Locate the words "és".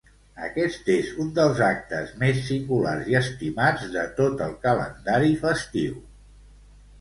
0.93-1.09